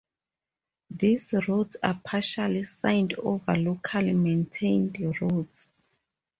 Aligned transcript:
These 0.89 1.35
routes 1.47 1.77
are 1.83 2.01
partially 2.03 2.63
signed 2.63 3.13
over 3.19 3.55
locally 3.55 4.13
maintained 4.13 4.97
roads. 5.21 5.69